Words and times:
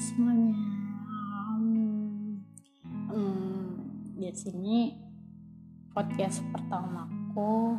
semuanya. 0.00 0.56
Um, 1.12 2.40
um, 3.12 3.68
di 4.16 4.32
sini 4.32 4.96
podcast 5.92 6.40
pertamaku 6.48 7.76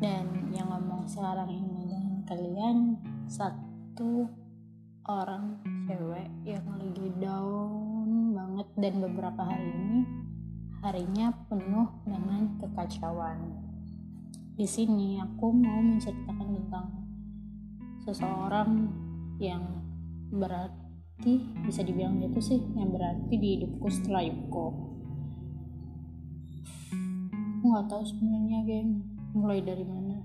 dan 0.00 0.48
yang 0.56 0.72
ngomong 0.72 1.04
sekarang 1.04 1.52
ini 1.52 1.84
dengan 1.84 2.24
kalian 2.24 2.76
satu 3.28 4.24
orang 5.04 5.60
cewek 5.84 6.32
yang 6.48 6.64
lagi 6.80 7.12
down 7.20 8.32
banget 8.32 8.68
dan 8.80 8.94
beberapa 9.04 9.42
hari 9.52 9.68
ini 9.68 10.00
harinya 10.80 11.28
penuh 11.52 11.92
dengan 12.08 12.56
kekacauan. 12.56 13.52
Di 14.56 14.64
sini 14.64 15.20
aku 15.20 15.52
mau 15.52 15.76
menceritakan 15.76 16.48
tentang 16.56 16.88
seseorang 18.00 18.88
yang 19.36 19.84
berarti 21.16 21.40
bisa 21.64 21.80
dibilang 21.80 22.20
gitu 22.20 22.40
sih 22.44 22.60
yang 22.76 22.92
berarti 22.92 23.40
di 23.40 23.48
hidupku 23.56 23.88
setelah 23.88 24.20
Yuko. 24.20 24.68
Aku 27.56 27.64
nggak 27.72 27.88
tahu 27.88 28.04
sebenarnya 28.04 28.58
geng. 28.68 29.00
Mulai 29.32 29.64
dari 29.64 29.84
mana? 29.88 30.20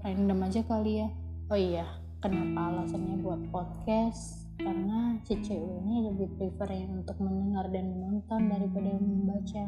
Random 0.00 0.48
aja 0.48 0.64
kali 0.64 1.04
ya. 1.04 1.12
Oh 1.52 1.60
iya 1.60 1.84
kenapa 2.24 2.72
alasannya 2.72 3.20
buat 3.20 3.52
podcast? 3.52 4.48
Karena 4.56 5.20
si 5.28 5.36
cewek 5.44 5.76
ini 5.84 6.08
lebih 6.08 6.40
prefer 6.40 6.72
yang 6.72 7.04
untuk 7.04 7.20
mendengar 7.20 7.68
dan 7.68 7.92
menonton 7.92 8.48
daripada 8.48 8.96
membaca. 8.96 9.64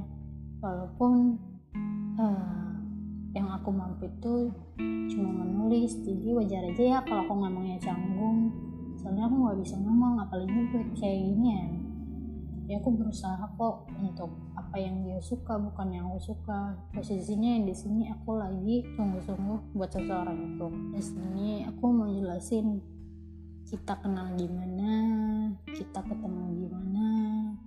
Walaupun 0.64 1.36
uh, 2.16 2.72
yang 3.36 3.48
aku 3.60 3.68
mampu 3.76 4.08
itu 4.08 4.48
cuma 5.12 5.44
menulis 5.44 6.00
jadi 6.00 6.32
wajar 6.32 6.64
aja 6.64 6.82
ya 6.96 6.98
kalau 7.04 7.28
aku 7.28 7.34
ngomongnya 7.44 7.76
canggung 7.78 8.69
soalnya 9.00 9.24
aku 9.24 9.36
nggak 9.40 9.58
bisa 9.64 9.76
ngomong 9.80 10.20
apalagi 10.20 10.52
buat 10.68 10.88
kayak 11.00 11.18
gini 11.24 11.48
ya. 11.48 11.66
Ya 12.70 12.76
aku 12.78 12.94
berusaha 12.94 13.42
kok 13.58 13.90
untuk 13.98 14.30
apa 14.54 14.78
yang 14.78 15.02
dia 15.02 15.18
suka 15.18 15.58
bukan 15.58 15.90
yang 15.90 16.06
aku 16.06 16.36
suka. 16.36 16.78
Posisinya 16.94 17.58
yang 17.58 17.66
di 17.66 17.74
sini 17.74 18.06
aku 18.06 18.38
lagi 18.38 18.86
sungguh-sungguh 18.94 19.74
buat 19.74 19.90
seseorang 19.90 20.38
itu. 20.54 20.68
Di 20.94 21.02
sini 21.02 21.48
aku 21.66 21.84
mau 21.90 22.06
jelasin 22.06 22.78
kita 23.70 23.94
kenal 24.02 24.34
gimana 24.34 24.90
kita 25.70 26.02
ketemu 26.02 26.42
gimana 26.58 27.06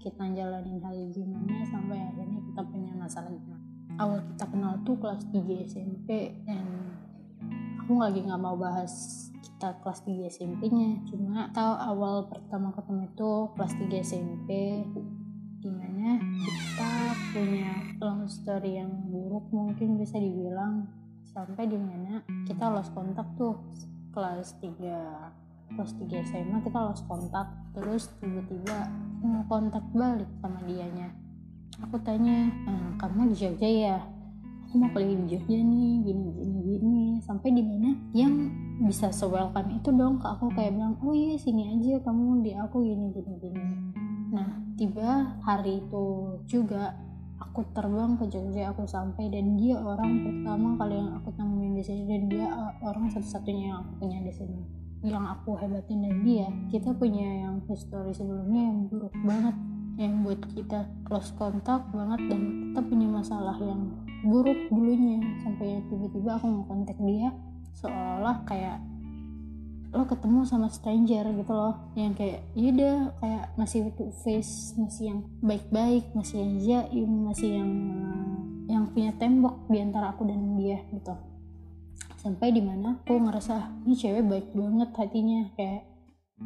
kita 0.04 0.24
jalanin 0.36 0.84
hal 0.84 1.00
gimana 1.16 1.64
sampai 1.64 1.96
akhirnya 1.96 2.44
kita 2.44 2.62
punya 2.68 2.92
masalah 2.92 3.32
gimana. 3.32 3.64
Awal 3.96 4.20
kita 4.34 4.46
kenal 4.52 4.74
tuh 4.84 5.00
kelas 5.00 5.24
3 5.32 5.64
SMP 5.64 6.10
dan 6.44 6.66
aku 7.84 8.00
lagi 8.00 8.24
nggak 8.24 8.40
mau 8.40 8.56
bahas 8.56 9.28
kita 9.44 9.76
kelas 9.84 10.08
3 10.08 10.32
SMP-nya 10.32 11.04
cuma 11.04 11.52
tahu 11.52 11.76
awal 11.76 12.32
pertama 12.32 12.72
ketemu 12.72 13.12
itu 13.12 13.32
kelas 13.60 13.74
3 13.76 14.08
SMP 14.08 14.50
di 15.60 15.68
mana 15.68 16.16
kita 16.16 16.92
punya 17.36 17.72
long 18.00 18.24
story 18.24 18.80
yang 18.80 18.88
buruk 19.12 19.52
mungkin 19.52 20.00
bisa 20.00 20.16
dibilang. 20.16 20.88
Sampai 21.28 21.68
di 21.68 21.76
mana 21.76 22.24
kita 22.48 22.72
lost 22.72 22.96
kontak 22.96 23.28
tuh 23.36 23.60
kelas 24.16 24.56
3 24.64 25.76
kelas 25.76 25.92
3 26.00 26.24
SMA 26.24 26.64
kita 26.64 26.80
lost 26.88 27.04
kontak. 27.04 27.52
Terus 27.76 28.16
tiba-tiba 28.24 28.88
mau 29.20 29.44
kontak 29.52 29.84
balik 29.92 30.32
sama 30.40 30.64
dianya. 30.64 31.12
Aku 31.84 32.00
tanya 32.00 32.48
ehm, 32.48 32.96
kamu 32.96 33.36
di 33.36 33.44
Jogja 33.44 33.68
ya? 33.68 34.00
Aku 34.72 34.80
mau 34.80 34.88
kuliah 34.96 35.20
di 35.20 35.36
Jogja 35.36 35.60
nih 35.60 36.00
gini 36.00 36.28
gini 36.32 36.60
gini 36.64 37.03
sampai 37.24 37.56
di 37.56 37.64
mana 37.64 37.96
yang 38.12 38.52
bisa 38.84 39.08
se 39.16 39.24
welcome 39.24 39.72
itu 39.80 39.90
dong 39.96 40.20
ke 40.20 40.28
aku 40.28 40.52
kayak 40.52 40.76
bilang 40.76 41.00
oh 41.00 41.16
iya 41.16 41.40
sini 41.40 41.72
aja 41.72 42.04
kamu 42.04 42.44
di 42.44 42.52
aku 42.52 42.84
gini 42.84 43.16
gini 43.16 43.34
gini. 43.40 43.64
Nah 44.36 44.60
tiba 44.76 45.40
hari 45.40 45.80
itu 45.80 46.36
juga 46.44 46.92
aku 47.40 47.64
terbang 47.72 48.20
ke 48.20 48.28
Jogja 48.28 48.76
aku 48.76 48.84
sampai 48.84 49.32
dan 49.32 49.56
dia 49.56 49.80
orang 49.80 50.24
pertama 50.28 50.76
kali 50.76 50.96
yang 51.00 51.12
aku 51.16 51.30
temuin 51.40 51.74
di 51.76 51.84
sini 51.84 52.04
dan 52.08 52.22
dia 52.28 52.48
uh, 52.52 52.74
orang 52.84 53.08
satu-satunya 53.08 53.72
yang 53.72 53.78
aku 53.88 53.92
punya 54.04 54.20
di 54.20 54.34
sini 54.36 54.62
yang 55.04 55.24
aku 55.28 55.60
hebatin. 55.60 56.04
Dari 56.04 56.20
dia 56.28 56.48
kita 56.72 56.92
punya 56.96 57.48
yang 57.48 57.64
history 57.68 58.12
sebelumnya 58.12 58.68
yang 58.68 58.80
buruk 58.92 59.16
banget 59.24 59.56
yang 59.94 60.26
buat 60.26 60.42
kita 60.58 60.90
close 61.06 61.30
kontak 61.38 61.86
banget 61.94 62.26
dan 62.26 62.42
kita 62.74 62.82
punya 62.82 63.08
masalah 63.14 63.58
yang 63.62 63.94
buruk 64.24 64.72
dulunya. 64.72 65.20
Sampai 65.44 65.84
tiba-tiba 65.92 66.40
aku 66.40 66.46
mau 66.48 66.64
kontak 66.66 66.98
dia 67.04 67.30
seolah 67.78 68.48
kayak 68.48 68.80
lo 69.94 70.10
ketemu 70.10 70.42
sama 70.48 70.72
stranger 70.74 71.30
gitu 71.38 71.54
loh. 71.54 71.76
Yang 71.94 72.14
kayak 72.18 72.40
yaudah 72.58 72.98
kayak 73.22 73.46
masih 73.60 73.80
itu 73.94 74.04
face 74.26 74.74
masih 74.80 75.04
yang 75.14 75.20
baik-baik 75.44 76.10
masih 76.18 76.42
yang 76.42 76.54
jaim 76.64 77.12
masih 77.30 77.50
yang 77.62 77.72
yang 78.66 78.84
punya 78.90 79.12
tembok 79.20 79.68
di 79.70 79.78
antara 79.84 80.16
aku 80.16 80.26
dan 80.26 80.58
dia 80.58 80.82
gitu. 80.90 81.14
Sampai 82.18 82.56
di 82.56 82.64
mana 82.64 83.04
aku 83.04 83.20
ngerasa 83.20 83.86
ini 83.86 83.94
cewek 83.94 84.24
baik 84.26 84.48
banget 84.56 84.90
hatinya 84.96 85.52
kayak 85.60 85.94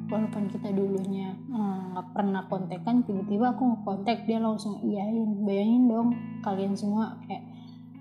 walaupun 0.06 0.46
kita 0.52 0.70
dulunya 0.76 1.34
eh, 1.34 1.80
nggak 1.96 2.06
hmm, 2.06 2.16
pernah 2.16 2.44
kontekan 2.46 3.02
tiba-tiba 3.02 3.56
aku 3.56 3.64
ngekontek 3.74 4.30
dia 4.30 4.38
langsung 4.38 4.78
iyain 4.86 5.42
bayangin 5.42 5.84
dong 5.90 6.10
kalian 6.46 6.78
semua 6.78 7.18
kayak 7.26 7.44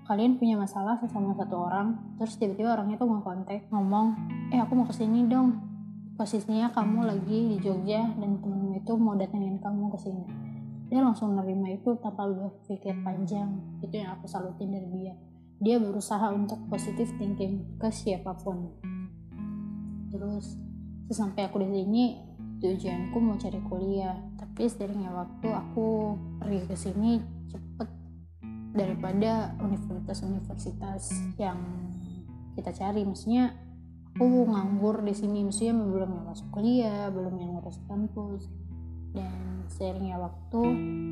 kalian 0.07 0.39
punya 0.39 0.55
masalah 0.55 0.95
sama 1.11 1.35
satu 1.35 1.67
orang 1.67 2.15
terus 2.15 2.39
tiba-tiba 2.39 2.79
orangnya 2.79 2.95
tuh 2.95 3.11
mau 3.11 3.19
kontak 3.19 3.67
ngomong 3.69 4.15
eh 4.55 4.59
aku 4.63 4.73
mau 4.73 4.87
ke 4.87 4.95
sini 4.95 5.27
dong. 5.27 5.59
Posisinya 6.17 6.73
kamu 6.73 7.05
lagi 7.05 7.39
di 7.53 7.57
Jogja 7.61 8.09
dan 8.17 8.41
temenmu 8.41 8.81
itu 8.81 8.97
mau 8.97 9.13
datengin 9.13 9.61
kamu 9.61 9.93
ke 9.93 9.99
sini 10.01 10.25
dia 10.87 11.03
langsung 11.03 11.35
nerima 11.35 11.67
itu 11.75 11.99
tanpa 11.99 12.23
berpikir 12.23 12.95
panjang. 13.03 13.59
Itu 13.83 13.91
yang 13.91 14.15
aku 14.15 14.25
salutin 14.27 14.71
dari 14.71 14.87
dia. 14.95 15.13
Dia 15.59 15.83
berusaha 15.83 16.31
untuk 16.31 16.63
positif 16.71 17.11
thinking 17.19 17.75
ke 17.75 17.91
siapa 17.91 18.31
pun. 18.39 18.71
Terus 20.07 20.55
sesampai 21.11 21.51
aku 21.51 21.59
di 21.59 21.83
sini 21.83 22.03
tujuanku 22.63 23.17
mau 23.19 23.35
cari 23.35 23.59
kuliah. 23.67 24.15
Tapi 24.39 24.63
seringnya 24.71 25.11
waktu 25.11 25.47
aku 25.51 26.15
pergi 26.39 26.61
ke 26.71 26.75
sini 26.79 27.19
cepet 27.51 27.89
daripada 28.77 29.57
universitas-universitas 29.57 31.09
yang 31.41 31.57
kita 32.53 32.69
cari. 32.71 33.01
Maksudnya 33.03 33.57
aku 34.13 34.45
nganggur 34.45 35.01
di 35.01 35.17
sini. 35.17 35.41
Maksudnya 35.43 35.73
belum 35.73 36.09
yang 36.21 36.25
masuk 36.29 36.47
kuliah 36.53 37.09
belum 37.09 37.33
yang 37.41 37.57
ngurus 37.57 37.81
kampus. 37.89 38.45
Dan 39.17 39.65
seringnya 39.73 40.21
waktu 40.21 40.61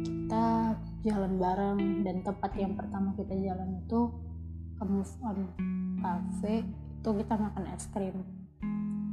kita 0.06 0.78
jalan 1.02 1.42
bareng. 1.42 1.80
Dan 2.06 2.22
tempat 2.22 2.54
yang 2.54 2.78
pertama 2.78 3.18
kita 3.18 3.34
jalan 3.34 3.82
itu 3.82 4.14
ke 4.78 4.84
Move 4.86 5.14
On 5.26 5.40
Cafe 6.06 6.62
itu 7.06 7.10
kita 7.22 7.38
makan 7.38 7.70
es 7.70 7.86
krim. 7.94 8.18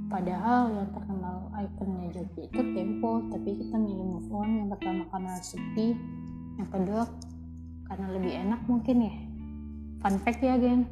Padahal 0.09 0.73
yang 0.73 0.89
terkenal 0.97 1.53
ikonnya 1.53 2.09
Jogja 2.09 2.49
itu 2.49 2.61
Tempo, 2.73 3.21
tapi 3.29 3.53
kita 3.53 3.77
milih 3.77 4.17
move 4.17 4.33
on. 4.33 4.49
Yang 4.65 4.69
pertama 4.77 5.03
karena 5.13 5.33
sepi, 5.41 5.89
yang 6.57 6.69
kedua 6.73 7.05
karena 7.87 8.07
lebih 8.13 8.33
enak 8.33 8.61
mungkin 8.67 8.97
ya. 9.07 9.15
Fun 10.03 10.19
fact 10.23 10.43
ya 10.43 10.59
geng. 10.59 10.91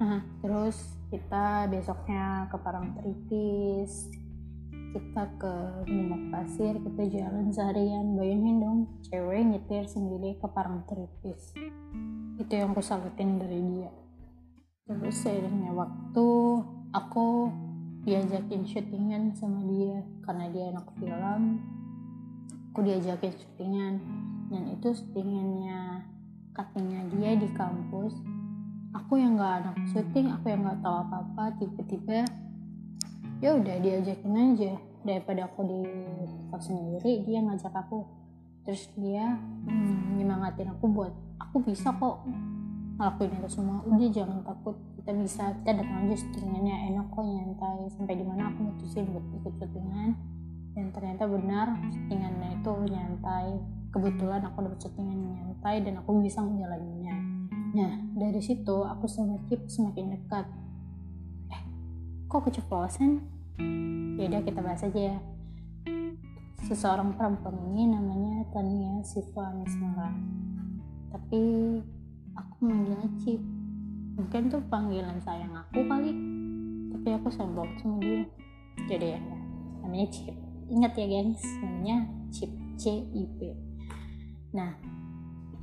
Nah, 0.00 0.24
terus 0.40 0.96
kita 1.12 1.68
besoknya 1.68 2.48
ke 2.48 2.56
Parangtritis, 2.56 4.08
kita 4.96 5.22
ke 5.36 5.54
Minyak 5.84 6.22
Pasir, 6.32 6.74
kita 6.80 7.02
jalan 7.12 7.52
seharian. 7.52 8.16
Bayangin 8.16 8.56
dong, 8.60 8.78
cewek 9.04 9.44
nyetir 9.44 9.84
sendiri 9.84 10.40
ke 10.40 10.48
Parangtritis. 10.48 11.52
Itu 12.40 12.52
yang 12.52 12.72
aku 12.72 12.80
salutin 12.80 13.36
dari 13.36 13.60
dia. 13.60 13.92
Terus 14.88 15.16
seiringnya 15.20 15.76
waktu, 15.76 16.28
aku 16.96 17.52
diajakin 18.06 18.62
syutingan 18.62 19.34
sama 19.34 19.66
dia 19.66 19.98
karena 20.22 20.46
dia 20.54 20.70
anak 20.70 20.86
film 20.94 21.58
aku 22.70 22.86
diajakin 22.86 23.34
syutingan 23.34 23.94
dan 24.46 24.62
itu 24.70 24.94
syutingannya 24.94 26.06
katanya 26.54 27.02
dia 27.10 27.34
di 27.34 27.48
kampus. 27.52 28.14
Aku 28.94 29.20
yang 29.20 29.36
nggak 29.36 29.52
anak 29.60 29.76
syuting 29.92 30.32
aku 30.32 30.48
yang 30.48 30.64
nggak 30.64 30.80
tahu 30.80 30.96
apa 31.04 31.16
apa 31.20 31.44
tiba-tiba 31.60 32.24
ya 33.42 33.50
udah 33.58 33.76
diajakin 33.82 34.34
aja. 34.34 34.74
Daripada 35.06 35.46
aku 35.46 35.62
di 35.70 35.82
kos 36.50 36.66
sendiri 36.66 37.22
dia 37.26 37.38
ngajak 37.42 37.74
aku. 37.74 38.06
Terus 38.66 38.90
dia 38.98 39.38
hmm, 39.38 40.18
nyemangatin 40.18 40.74
aku 40.74 40.90
buat 40.90 41.14
aku 41.38 41.62
bisa 41.62 41.94
kok 41.94 42.26
ngelakuin 42.98 43.36
itu 43.38 43.48
semua. 43.50 43.82
Udah 43.86 44.10
jangan 44.10 44.42
takut. 44.42 44.74
Kita 44.98 45.10
bisa 45.14 45.54
kita 45.62 45.70
datang 45.78 46.06
aja 46.06 46.16
syutingannya 46.18 46.74
enak 46.94 47.06
kok 47.12 47.22
nyantai. 47.22 47.80
Sampai 47.94 48.14
di 48.18 48.24
mana 48.26 48.50
aku 48.50 48.58
mutusin 48.72 49.06
buat 49.10 49.26
ikut 49.42 49.54
syutingan. 49.62 50.10
Dan 50.74 50.90
ternyata 50.90 51.24
benar 51.30 51.78
syutingannya 51.92 52.58
itu 52.58 52.72
nyantai 52.90 53.75
kebetulan 53.96 54.44
aku 54.44 54.60
dapat 54.60 54.76
syutingan 54.76 55.16
nyantai 55.24 55.80
dan 55.80 55.96
aku 56.04 56.20
bisa 56.20 56.44
menjalaninya. 56.44 57.16
Nah 57.72 57.96
dari 58.12 58.44
situ 58.44 58.84
aku 58.84 59.08
sama 59.08 59.40
Cip 59.48 59.64
semakin 59.72 60.20
dekat. 60.20 60.44
Eh 61.48 61.62
kok 62.28 62.44
keceplosan? 62.44 63.24
Ya 64.20 64.28
udah 64.28 64.44
kita 64.44 64.60
bahas 64.60 64.84
aja 64.84 65.16
ya. 65.16 65.18
Seseorang 66.68 67.16
perempuan 67.16 67.56
ini 67.72 67.88
namanya 67.88 68.44
Tania 68.52 69.00
Siva 69.00 69.56
Nismara 69.56 70.12
tapi 71.08 71.40
aku 72.36 72.54
manggilnya 72.60 73.08
Cip. 73.24 73.40
Mungkin 74.20 74.52
tuh 74.52 74.60
panggilan 74.68 75.16
sayang 75.24 75.56
aku 75.56 75.88
kali. 75.88 76.12
Tapi 76.92 77.08
aku 77.16 77.32
banget 77.32 77.80
sama 77.80 77.96
dia. 78.04 78.28
Jadi 78.92 79.06
ya 79.16 79.20
namanya 79.80 80.06
Cip. 80.12 80.36
Ingat 80.68 80.92
ya 81.00 81.06
gengs 81.08 81.40
namanya 81.64 81.96
Cip 82.28 82.52
C 82.76 83.00
I 83.00 83.24
P 83.40 83.56
nah 84.56 84.72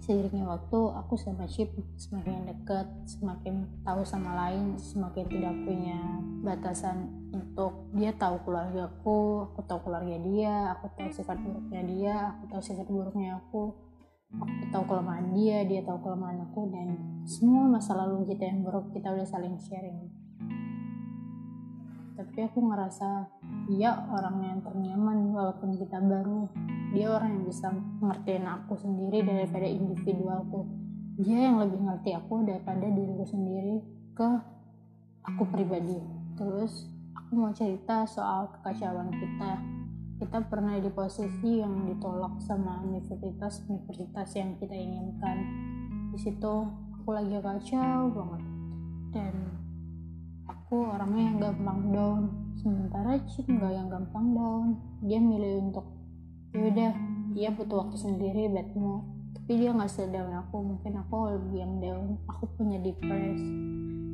seiringnya 0.03 0.45
waktu 0.45 0.79
aku 0.93 1.17
sama 1.17 1.49
Chip 1.49 1.73
semakin 1.97 2.45
dekat 2.45 2.85
semakin 3.07 3.65
tahu 3.81 4.05
sama 4.05 4.35
lain 4.35 4.77
semakin 4.77 5.25
tidak 5.31 5.55
punya 5.65 5.99
batasan 6.43 7.09
untuk 7.33 7.87
dia 7.95 8.11
tahu 8.13 8.37
keluarga 8.45 8.91
aku 8.91 9.49
aku 9.49 9.63
tahu 9.65 9.89
keluarga 9.89 10.19
dia 10.21 10.75
aku 10.75 10.91
tahu 10.93 11.09
sifat 11.09 11.39
buruknya 11.39 11.81
dia 11.87 12.15
aku 12.35 12.43
tahu 12.51 12.61
sifat 12.61 12.85
buruknya 12.85 13.39
aku 13.39 13.73
aku 14.37 14.63
tahu 14.75 14.83
kelemahan 14.91 15.31
dia 15.31 15.63
dia 15.63 15.81
tahu 15.87 16.03
kelemahan 16.03 16.45
aku 16.51 16.67
dan 16.67 17.13
semua 17.23 17.71
masa 17.71 17.95
lalu 17.95 18.27
kita 18.35 18.51
yang 18.51 18.67
buruk 18.67 18.91
kita 18.91 19.15
udah 19.15 19.23
saling 19.23 19.55
sharing. 19.55 20.11
Tapi 22.13 22.39
aku 22.45 22.59
ngerasa 22.61 23.31
dia 23.71 23.95
orang 24.11 24.37
yang 24.43 24.59
ternyaman 24.59 25.31
walaupun 25.31 25.79
kita 25.79 26.03
baru 26.03 26.51
dia 26.93 27.09
orang 27.09 27.41
yang 27.41 27.45
bisa 27.49 27.73
ngertiin 27.73 28.45
aku 28.45 28.77
sendiri 28.77 29.25
daripada 29.25 29.65
individualku. 29.65 30.69
Dia 31.17 31.49
yang 31.49 31.57
lebih 31.57 31.81
ngerti 31.81 32.13
aku 32.13 32.45
daripada 32.45 32.85
diriku 32.85 33.25
sendiri 33.25 33.81
ke 34.13 34.29
aku 35.25 35.43
pribadi. 35.49 35.97
Terus 36.37 36.85
aku 37.17 37.31
mau 37.33 37.49
cerita 37.49 38.05
soal 38.05 38.53
kekacauan 38.53 39.09
kita. 39.09 39.51
Kita 40.21 40.45
pernah 40.45 40.77
di 40.77 40.93
posisi 40.93 41.65
yang 41.65 41.89
ditolak 41.89 42.37
sama 42.45 42.85
universitas-universitas 42.85 44.29
yang 44.37 44.53
kita 44.61 44.77
inginkan. 44.77 45.37
Di 46.13 46.21
situ 46.21 46.55
aku 47.01 47.09
lagi 47.09 47.41
kacau 47.41 48.13
banget. 48.13 48.41
Dan 49.17 49.33
aku 50.45 50.93
orangnya 50.93 51.23
yang 51.25 51.37
gampang 51.41 51.81
down. 51.89 52.21
Sementara 52.53 53.17
Cip 53.25 53.49
nggak 53.49 53.73
yang 53.73 53.89
gampang 53.89 54.37
down. 54.37 54.67
Dia 55.01 55.17
milih 55.17 55.73
untuk 55.73 55.92
yaudah 56.53 56.93
dia 57.33 57.49
butuh 57.49 57.85
waktu 57.85 57.97
sendiri 57.97 58.45
bad 58.53 58.69
mood 58.77 59.13
tapi 59.43 59.59
dia 59.59 59.75
nggak 59.75 59.91
sedown 59.91 60.31
aku 60.39 60.55
mungkin 60.63 61.03
aku 61.03 61.35
lebih 61.35 61.67
yang 61.67 61.75
down. 61.83 62.15
Aku 62.31 62.47
punya 62.55 62.79
depres 62.79 63.43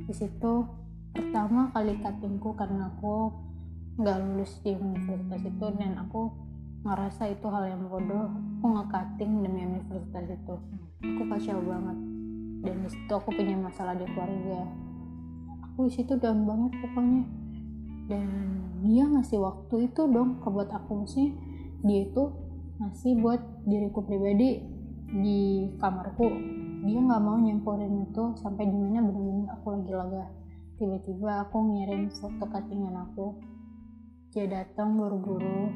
di 0.09 0.13
situ 0.17 0.65
pertama 1.13 1.69
kali 1.69 2.01
cuttingku 2.01 2.57
karena 2.57 2.89
aku 2.89 3.29
nggak 4.01 4.17
lulus 4.25 4.57
di 4.65 4.73
universitas 4.73 5.45
itu 5.45 5.65
dan 5.77 6.01
aku 6.01 6.33
ngerasa 6.81 7.29
itu 7.29 7.45
hal 7.45 7.69
yang 7.69 7.85
bodoh. 7.93 8.33
Aku 8.57 8.65
nge-cutting 8.73 9.45
demi 9.45 9.69
universitas 9.69 10.33
itu. 10.33 10.55
Aku 11.05 11.21
kacau 11.29 11.61
banget. 11.61 11.97
Dan 12.65 12.75
di 12.81 12.89
situ 12.89 13.13
aku 13.13 13.29
punya 13.29 13.53
masalah 13.53 13.93
di 13.93 14.09
keluarga. 14.09 14.65
Aku 15.69 15.85
di 15.85 15.93
situ 15.93 16.17
down 16.17 16.41
banget 16.41 16.73
pokoknya. 16.81 17.23
Dan 18.09 18.25
dia 18.81 19.05
ngasih 19.05 19.45
waktu 19.45 19.93
itu 19.93 20.09
dong 20.09 20.41
ke 20.41 20.49
buat 20.49 20.73
aku 20.73 21.05
maksudnya 21.05 21.37
dia 21.79 21.99
itu 22.03 22.23
ngasih 22.79 23.19
buat 23.19 23.41
diriku 23.67 24.03
pribadi 24.03 24.59
di 25.11 25.67
kamarku. 25.79 26.27
Dia 26.83 26.99
nggak 26.99 27.21
mau 27.23 27.35
nyampurin 27.35 28.07
itu 28.07 28.23
sampai 28.39 28.67
di 28.67 28.75
mana 28.75 29.03
benar-benar 29.03 29.59
aku 29.59 29.67
lagi 29.75 29.91
lega. 29.91 30.25
Tiba-tiba 30.79 31.31
aku 31.43 31.57
ngirim 31.75 32.07
foto 32.07 32.45
cuttingan 32.47 32.95
aku. 32.95 33.35
Dia 34.31 34.47
datang 34.47 34.95
buru-buru. 34.95 35.71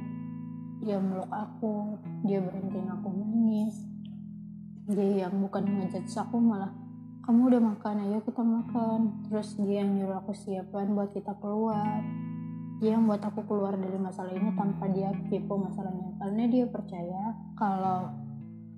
Dia 0.79 0.99
meluk 0.99 1.27
aku. 1.27 1.99
Dia 2.23 2.39
berhentiin 2.39 2.87
aku 2.87 3.07
nangis. 3.11 3.75
Dia 4.87 5.27
yang 5.27 5.43
bukan 5.43 5.63
ngajak 5.63 6.07
aku 6.07 6.39
malah 6.39 6.71
kamu 7.23 7.55
udah 7.55 7.61
makan 7.63 8.03
ayo 8.07 8.19
kita 8.23 8.43
makan. 8.43 9.27
Terus 9.27 9.55
dia 9.59 9.83
yang 9.83 9.95
nyuruh 9.95 10.23
aku 10.23 10.31
siapin 10.35 10.95
buat 10.95 11.11
kita 11.11 11.35
keluar 11.39 12.03
dia 12.83 12.99
yang 12.99 13.07
buat 13.07 13.23
aku 13.23 13.47
keluar 13.47 13.79
dari 13.79 13.95
masalah 13.95 14.35
ini 14.35 14.51
tanpa 14.59 14.91
dia 14.91 15.07
kepo 15.31 15.55
masalahnya. 15.55 16.19
Karena 16.19 16.43
dia 16.51 16.67
percaya 16.67 17.31
kalau 17.55 18.11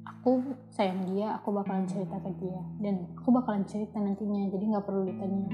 aku 0.06 0.54
sayang 0.69 1.10
dia 1.10 1.34
aku 1.42 1.50
bakalan 1.50 1.90
cerita 1.90 2.22
ke 2.22 2.30
dia. 2.38 2.62
Dan 2.78 3.10
aku 3.18 3.34
bakalan 3.34 3.66
cerita 3.66 3.98
nantinya 3.98 4.46
jadi 4.54 4.62
nggak 4.62 4.86
perlu 4.86 5.10
ditanya. 5.10 5.50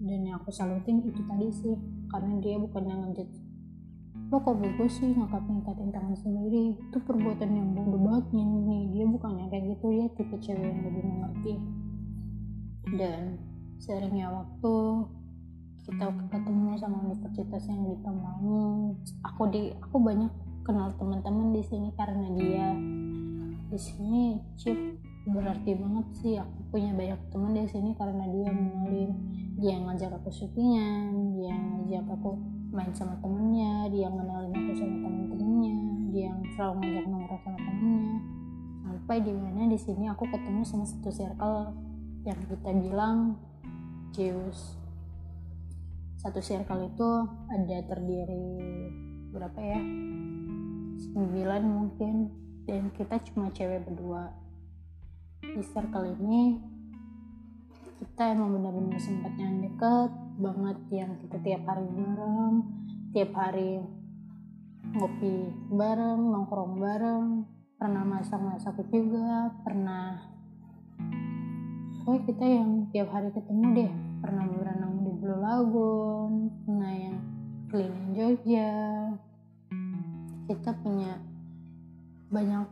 Dan 0.00 0.20
yang 0.24 0.40
aku 0.40 0.48
salutin 0.48 1.04
itu 1.04 1.20
tadi 1.28 1.52
sih 1.52 1.76
karena 2.08 2.40
dia 2.40 2.56
bukan 2.56 2.88
yang 2.88 3.04
ngejat 3.04 3.28
lo 4.32 4.40
kok 4.40 4.56
bego 4.56 4.88
sih 4.88 5.12
ngangkat-ngangkatin 5.14 5.92
tangan 5.92 6.16
sendiri? 6.16 6.74
Itu 6.88 6.98
perbuatan 7.04 7.50
yang 7.54 7.68
bodoh 7.76 8.00
banget 8.00 8.32
nih 8.32 8.82
dia 8.96 9.04
bukan 9.04 9.30
yang 9.36 9.52
kayak 9.52 9.76
gitu. 9.76 9.86
Dia 9.92 10.06
tipe 10.16 10.36
cewek 10.40 10.64
yang 10.64 10.80
lebih 10.80 11.04
mengerti. 11.04 11.54
Dan 12.96 13.22
seringnya 13.76 14.32
waktu 14.32 14.74
kita 15.84 16.08
ketemu 16.32 16.80
sama 16.80 17.04
universitas 17.04 17.68
yang 17.68 17.84
di 17.84 17.94
Temanggung 18.00 18.96
aku 19.20 19.52
di 19.52 19.68
aku 19.84 20.00
banyak 20.00 20.32
kenal 20.64 20.88
teman-teman 20.96 21.52
di 21.52 21.60
sini 21.60 21.92
karena 21.92 22.26
dia. 22.32 22.72
Di 23.68 23.76
sini 23.76 24.40
chip 24.56 24.76
berarti 25.28 25.76
banget 25.76 26.06
sih. 26.16 26.34
Aku 26.40 26.72
punya 26.72 26.96
banyak 26.96 27.20
teman 27.28 27.52
di 27.52 27.68
sini 27.68 27.92
karena 28.00 28.24
dia 28.32 28.48
mengenalin 28.48 29.12
dia 29.54 29.76
ngajak 29.78 30.10
aku 30.18 30.34
syutingan 30.34 31.38
dia 31.38 31.54
ngajak 31.54 32.10
aku 32.10 32.34
main 32.74 32.90
sama 32.90 33.14
temennya 33.22 33.86
dia 33.86 34.10
yang 34.10 34.18
kenalin 34.18 34.50
aku 34.50 34.72
sama 34.74 34.96
temen-temennya 34.98 35.78
dia 36.10 36.30
selalu 36.58 36.74
ngajak 36.80 37.04
nongkrong 37.12 37.42
sama 37.44 37.58
temennya. 37.60 38.18
Sampai 38.84 39.16
di 39.20 39.32
mana 39.36 39.68
di 39.68 39.78
sini 39.78 40.08
aku 40.08 40.24
ketemu 40.32 40.64
sama 40.64 40.88
satu 40.88 41.12
circle 41.12 41.76
yang 42.24 42.40
kita 42.48 42.70
bilang 42.72 43.36
Zeus 44.16 44.83
satu 46.24 46.40
circle 46.40 46.88
itu 46.88 47.08
ada 47.52 47.84
terdiri 47.84 48.48
berapa 49.28 49.60
ya? 49.60 49.80
Sembilan 51.12 51.62
mungkin. 51.68 52.14
Dan 52.64 52.88
kita 52.96 53.20
cuma 53.28 53.52
cewek 53.52 53.84
berdua. 53.84 54.32
Di 55.44 55.60
circle 55.60 56.16
ini 56.16 56.56
kita 58.00 58.32
emang 58.32 58.56
benar-benar 58.56 58.96
sempat 58.96 59.36
yang 59.36 59.60
deket 59.60 60.10
banget 60.40 60.78
yang 60.90 61.12
kita 61.20 61.36
tiap 61.44 61.62
hari 61.68 61.86
bareng 61.86 62.54
tiap 63.14 63.30
hari 63.38 63.78
ngopi 64.98 65.52
bareng 65.70 66.20
nongkrong 66.34 66.74
bareng 66.82 67.26
pernah 67.78 68.02
masak-masak 68.02 68.82
juga 68.90 69.54
pernah 69.62 70.26
pokoknya 72.02 72.20
kita 72.26 72.44
yang 72.44 72.70
tiap 72.90 73.08
hari 73.14 73.30
ketemu 73.30 73.64
deh 73.78 74.13
pernah 74.24 74.48
berenang 74.48 75.04
di 75.04 75.12
Blue 75.20 75.36
Lagoon 75.36 76.48
pernah 76.64 76.92
yang 76.96 77.20
keliling 77.68 78.08
Jogja. 78.16 78.72
Kita 80.48 80.72
punya 80.80 81.20
banyak 82.32 82.64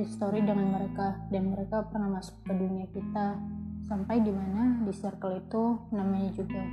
histori 0.00 0.40
dengan 0.40 0.72
mereka 0.72 1.28
dan 1.28 1.52
mereka 1.52 1.84
pernah 1.92 2.08
masuk 2.08 2.40
ke 2.48 2.56
dunia 2.56 2.88
kita. 2.88 3.36
Sampai 3.84 4.24
di 4.24 4.32
mana 4.32 4.80
di 4.80 4.96
circle 4.96 5.44
itu 5.44 5.76
namanya 5.92 6.32
juga. 6.32 6.64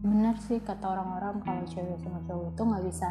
Benar 0.00 0.40
sih 0.40 0.64
kata 0.64 0.96
orang-orang 0.96 1.44
kalau 1.44 1.68
cewek 1.68 2.00
sama 2.00 2.24
cowok 2.24 2.48
itu 2.48 2.62
nggak 2.64 2.84
bisa 2.88 3.08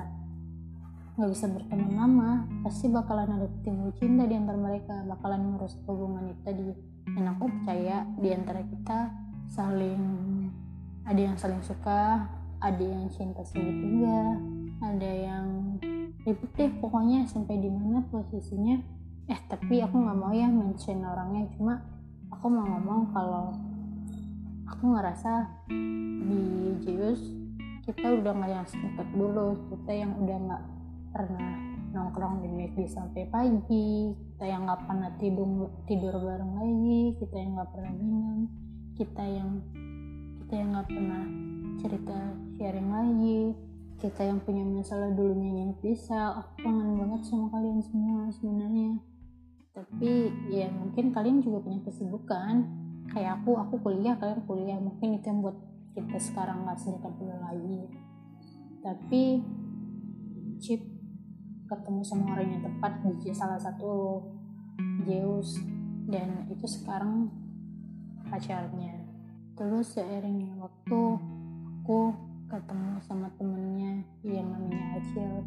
nggak 1.14 1.30
bisa 1.30 1.46
berteman 1.46 1.94
lama. 1.94 2.32
Pasti 2.66 2.90
bakalan 2.90 3.38
ada 3.38 3.46
timbul 3.62 3.94
cinta 4.02 4.26
di 4.26 4.34
antara 4.34 4.58
mereka 4.58 5.06
bakalan 5.06 5.54
ngurus 5.54 5.78
hubungan 5.86 6.34
itu 6.34 6.42
tadi 6.42 6.66
dan 7.14 7.38
aku 7.38 7.46
percaya 7.54 8.02
di 8.18 8.34
antara 8.34 8.66
kita 8.66 9.23
saling 9.52 10.04
ada 11.04 11.20
yang 11.20 11.36
saling 11.36 11.60
suka 11.64 12.30
ada 12.64 12.84
yang 12.84 13.12
cinta 13.12 13.44
segitiga 13.44 14.40
ada 14.84 15.12
yang 15.12 15.80
ribet 16.24 16.52
deh 16.56 16.72
pokoknya 16.80 17.28
sampai 17.28 17.60
di 17.60 17.72
mana 17.72 18.04
posisinya. 18.08 18.80
Eh 19.32 19.40
tapi 19.48 19.80
aku 19.80 19.96
nggak 19.96 20.20
mau 20.20 20.32
ya 20.36 20.48
mention 20.52 21.04
orangnya 21.04 21.48
cuma 21.56 21.80
aku 22.28 22.52
mau 22.52 22.68
ngomong 22.68 23.02
kalau 23.16 23.56
aku 24.68 24.84
ngerasa 24.92 25.48
di 26.28 26.44
Zeus 26.84 27.22
kita 27.88 28.20
udah 28.20 28.32
nggak 28.36 28.52
yang 28.52 28.68
sedekat 28.68 29.08
dulu 29.16 29.56
kita 29.72 29.92
yang 29.96 30.12
udah 30.20 30.38
nggak 30.44 30.64
pernah 31.16 31.52
nongkrong 31.94 32.44
di 32.44 32.50
McD 32.52 32.90
sampai 32.90 33.24
pagi 33.32 34.12
kita 34.12 34.44
yang 34.44 34.68
nggak 34.68 34.84
pernah 34.84 35.12
tidur 35.20 35.72
tidur 35.88 36.16
bareng 36.20 36.52
lagi 36.60 37.02
kita 37.24 37.36
yang 37.40 37.56
nggak 37.56 37.72
pernah 37.72 37.94
minum 37.96 38.40
kita 38.94 39.26
yang 39.26 39.62
kita 40.44 40.54
yang 40.54 40.70
nggak 40.78 40.90
pernah 40.90 41.24
cerita 41.82 42.18
sharing 42.58 42.90
lagi. 42.94 43.42
Kita 43.98 44.22
yang 44.22 44.44
punya 44.44 44.68
masalah 44.68 45.10
dulunya 45.16 45.64
yang 45.64 45.74
bisa. 45.80 46.36
Aku 46.36 46.60
kangen 46.62 47.00
banget 47.00 47.22
sama 47.26 47.48
kalian 47.56 47.80
semua 47.80 48.28
sebenarnya. 48.30 49.00
Tapi 49.74 50.30
ya 50.52 50.68
mungkin 50.70 51.10
kalian 51.10 51.42
juga 51.42 51.64
punya 51.64 51.80
kesibukan. 51.88 52.68
Kayak 53.10 53.42
aku 53.42 53.58
aku 53.58 53.76
kuliah 53.82 54.14
kalian 54.20 54.44
kuliah. 54.46 54.78
Mungkin 54.78 55.18
itu 55.18 55.26
yang 55.26 55.40
buat 55.42 55.58
kita 55.96 56.18
sekarang 56.20 56.68
nggak 56.68 56.78
sedekat 56.78 57.14
dulu 57.18 57.38
lagi. 57.42 57.82
Tapi 58.84 59.24
chip 60.60 60.84
ketemu 61.66 62.02
sama 62.06 62.36
orang 62.36 62.60
yang 62.60 62.62
tepat 62.62 62.94
di 63.02 63.32
salah 63.32 63.58
satu 63.58 64.20
Zeus. 65.08 65.58
Dan 66.04 66.52
itu 66.52 66.68
sekarang 66.68 67.43
pacarnya 68.34 68.98
terus 69.54 69.94
seiringnya 69.94 70.58
waktu 70.58 71.22
aku 71.86 72.18
ketemu 72.50 72.98
sama 73.06 73.30
temennya 73.38 74.02
yang 74.26 74.50
namanya 74.50 74.98
Acil 74.98 75.46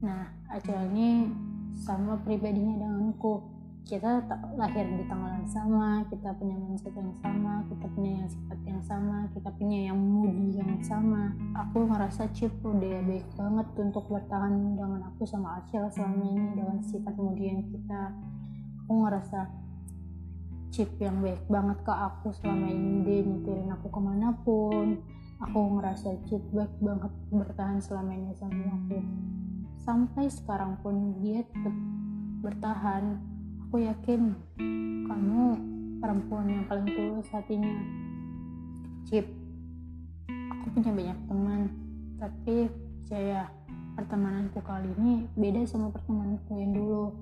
nah 0.00 0.32
Acil 0.48 0.80
ini 0.96 1.28
sama 1.76 2.16
pribadinya 2.24 2.80
denganku 2.80 3.44
kita 3.84 4.24
lahir 4.58 4.82
di 4.82 5.06
tanggal 5.06 5.30
yang 5.30 5.46
sama, 5.46 6.02
kita 6.10 6.34
punya 6.34 6.58
mindset 6.58 6.90
yang 6.98 7.14
sama, 7.22 7.62
kita 7.70 7.86
punya 7.94 8.18
yang 8.18 8.26
sifat 8.26 8.58
yang 8.66 8.82
sama, 8.82 9.30
kita 9.30 9.46
punya 9.54 9.78
yang 9.86 9.94
moody 9.94 10.58
yang 10.58 10.74
sama. 10.82 11.30
Aku 11.54 11.86
ngerasa 11.86 12.26
Chip 12.34 12.50
udah 12.66 12.98
baik 13.06 13.22
banget 13.38 13.68
untuk 13.78 14.10
bertahan 14.10 14.74
dengan 14.74 15.06
aku 15.06 15.22
sama 15.22 15.62
Acil 15.62 15.86
selama 15.94 16.18
ini 16.18 16.58
dengan 16.58 16.82
sifat 16.82 17.14
yang 17.38 17.62
kita. 17.62 18.10
Aku 18.82 19.06
ngerasa 19.06 19.65
Chip 20.76 20.92
yang 21.00 21.24
baik 21.24 21.40
banget 21.48 21.88
ke 21.88 21.88
aku 21.88 22.36
selama 22.36 22.68
ini. 22.68 23.00
Dia 23.00 23.24
nyetirin 23.24 23.72
aku 23.72 23.88
ke 23.88 23.96
mana 23.96 24.28
pun. 24.44 25.00
Aku 25.40 25.80
ngerasa 25.80 26.20
Chip 26.28 26.44
baik 26.52 26.68
banget 26.84 27.08
bertahan 27.32 27.80
selama 27.80 28.12
ini 28.12 28.36
sama 28.36 28.76
aku. 28.76 29.00
Sampai 29.80 30.28
sekarang 30.28 30.76
pun 30.84 31.16
dia 31.24 31.40
tetap 31.48 31.72
bertahan. 32.44 33.16
Aku 33.64 33.80
yakin 33.80 34.36
kamu 35.08 35.44
perempuan 35.96 36.44
yang 36.44 36.68
paling 36.68 36.92
tulus 36.92 37.32
hatinya. 37.32 37.72
Chip. 39.08 39.32
Aku 40.28 40.76
punya 40.76 40.92
banyak 40.92 41.18
teman 41.24 41.72
tapi 42.20 42.68
saya 43.08 43.48
pertemananku 43.96 44.60
kali 44.60 44.92
ini 45.00 45.24
beda 45.40 45.64
sama 45.64 45.88
pertemananku 45.88 46.52
yang 46.52 46.76
dulu. 46.76 47.16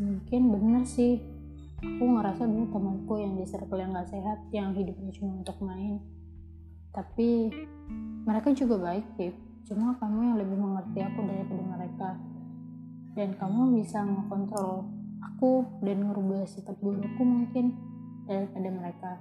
Mungkin 0.00 0.48
bener 0.48 0.88
sih 0.88 1.39
aku 1.80 2.04
ngerasa 2.04 2.44
dulu 2.44 2.68
temanku 2.68 3.14
yang 3.16 3.32
di 3.40 3.44
circle 3.48 3.80
yang 3.80 3.96
gak 3.96 4.12
sehat 4.12 4.38
yang 4.52 4.76
hidupnya 4.76 5.08
cuma 5.16 5.40
untuk 5.40 5.56
main. 5.64 5.96
Tapi 6.92 7.48
mereka 8.28 8.52
juga 8.52 8.76
baik 8.76 9.16
Chip 9.16 9.34
cuma 9.64 9.96
kamu 9.96 10.18
yang 10.32 10.36
lebih 10.36 10.58
mengerti 10.60 10.98
aku 11.00 11.20
daripada 11.24 11.62
mereka. 11.64 12.10
Dan 13.16 13.34
kamu 13.40 13.80
bisa 13.80 14.04
ngekontrol 14.04 14.86
aku 15.24 15.64
dan 15.80 16.04
ngerubah 16.04 16.44
sifat 16.44 16.76
burukku 16.84 17.22
mungkin 17.24 17.72
daripada 18.28 18.68
mereka. 18.68 19.12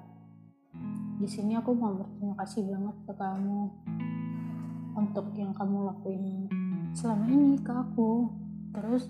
Di 1.20 1.28
sini 1.28 1.56
aku 1.56 1.76
mau 1.76 1.96
berterima 1.96 2.36
kasih 2.44 2.68
banget 2.68 2.96
ke 3.08 3.14
kamu 3.16 3.60
untuk 5.00 5.32
yang 5.36 5.56
kamu 5.56 5.96
lakuin 5.96 6.48
selama 6.92 7.24
ini 7.32 7.56
ke 7.60 7.72
aku. 7.72 8.32
Terus 8.76 9.08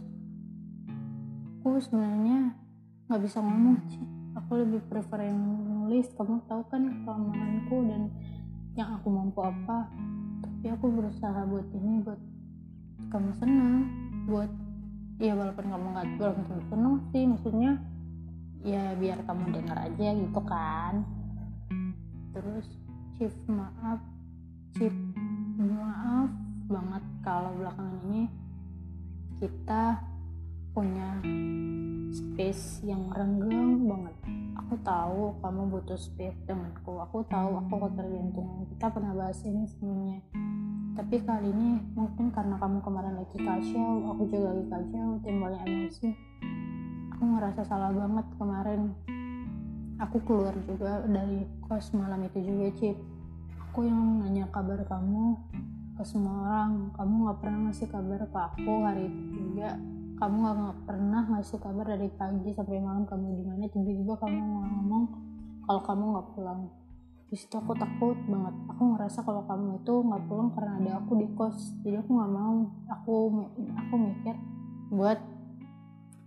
aku 1.59 1.81
sebenarnya 1.81 2.68
nggak 3.09 3.25
bisa 3.25 3.41
ngomong 3.41 3.81
sih. 3.89 4.05
Aku 4.37 4.61
lebih 4.61 4.85
prefer 4.85 5.33
yang 5.33 5.41
nulis. 5.65 6.05
Kamu 6.13 6.45
tahu 6.45 6.61
kan 6.69 6.85
kelemahanku 7.01 7.89
dan 7.89 8.13
yang 8.77 8.93
aku 9.01 9.09
mampu 9.09 9.41
apa. 9.41 9.89
Tapi 10.45 10.65
aku 10.69 10.93
berusaha 10.93 11.41
buat 11.49 11.65
ini 11.73 12.05
buat 12.05 12.21
kamu 13.09 13.33
senang. 13.41 13.89
Buat 14.29 14.53
ya 15.17 15.33
walaupun 15.33 15.73
kamu 15.73 15.85
nggak 15.89 16.07
belum 16.21 16.37
tentu 16.45 16.63
seneng 16.69 16.95
sih. 17.09 17.23
Maksudnya 17.25 17.71
ya 18.61 18.93
biar 18.93 19.25
kamu 19.25 19.57
dengar 19.57 19.89
aja 19.89 20.09
gitu 20.13 20.41
kan. 20.45 21.01
Terus 22.37 22.69
chief 23.17 23.33
maaf. 23.49 23.97
Chief 24.77 24.93
maaf 25.57 26.29
banget 26.69 27.03
kalau 27.25 27.57
belakangan 27.57 28.05
ini 28.05 28.29
kita 29.41 29.97
punya 30.77 31.17
space 32.09 32.81
yang 32.85 33.09
renggang 33.13 33.85
banget. 33.85 34.15
Aku 34.65 34.73
tahu 34.81 35.37
kamu 35.41 35.61
butuh 35.69 35.97
space 35.97 36.37
denganku. 36.45 36.97
Aku 37.05 37.21
tahu 37.29 37.61
aku 37.61 37.75
ketergantungan 37.89 38.65
kita 38.69 38.85
pernah 38.89 39.13
bahas 39.13 39.39
ini 39.45 39.65
sebelumnya. 39.69 40.19
Tapi 40.97 41.15
kali 41.23 41.47
ini 41.53 41.79
mungkin 41.95 42.33
karena 42.33 42.59
kamu 42.59 42.83
kemarin 42.83 43.13
lagi 43.15 43.37
kacau 43.39 44.11
aku 44.11 44.27
juga 44.27 44.51
lagi 44.51 44.65
kacau 44.67 45.07
timbulnya 45.23 45.61
emosi. 45.63 46.09
Aku 47.15 47.23
ngerasa 47.23 47.61
salah 47.63 47.91
banget 47.93 48.25
kemarin. 48.35 48.81
Aku 49.99 50.17
keluar 50.23 50.55
juga 50.63 51.03
dari 51.07 51.43
kos 51.67 51.91
malam 51.91 52.23
itu 52.25 52.39
juga 52.43 52.67
Cip. 52.79 52.97
Aku 53.69 53.85
yang 53.85 54.23
nanya 54.23 54.47
kabar 54.49 54.81
kamu 54.87 55.37
ke 55.99 56.03
semua 56.07 56.47
orang. 56.47 56.91
Kamu 56.95 57.27
gak 57.27 57.37
pernah 57.43 57.59
ngasih 57.69 57.87
kabar 57.91 58.23
ke 58.23 58.39
aku 58.39 58.73
hari 58.87 59.11
itu 59.11 59.51
juga 59.51 59.75
kamu 60.19 60.35
gak, 60.43 60.55
gak 60.59 60.79
pernah 60.83 61.23
ngasih 61.31 61.59
kabar 61.63 61.85
dari 61.95 62.11
pagi 62.11 62.51
sampai 62.51 62.83
malam 62.83 63.07
kamu 63.07 63.39
di 63.39 63.43
mana 63.47 63.65
tiba-tiba 63.71 64.19
kamu 64.19 64.39
ngomong 64.43 65.03
kalau 65.63 65.81
kamu 65.87 66.03
gak 66.19 66.27
pulang. 66.35 66.61
Di 67.29 67.37
situ 67.37 67.55
aku 67.55 67.71
takut 67.77 68.17
banget. 68.27 68.55
Aku 68.73 68.81
ngerasa 68.91 69.21
kalau 69.21 69.45
kamu 69.45 69.85
itu 69.85 69.93
nggak 70.01 70.23
pulang 70.25 70.49
karena 70.49 70.81
ada 70.81 70.91
aku 70.97 71.13
di 71.13 71.29
kos. 71.37 71.77
Jadi 71.85 72.01
aku 72.01 72.09
nggak 72.17 72.33
mau. 72.33 72.57
Aku 72.89 73.13
aku 73.53 73.93
mikir 74.01 74.35
buat 74.89 75.21